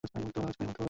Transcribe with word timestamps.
এই 0.03 0.07
মুহূর্তে 0.15 0.33
তা 0.35 0.39
বলা 0.43 0.49
যাচ্ছে 0.51 0.63
না। 0.69 0.73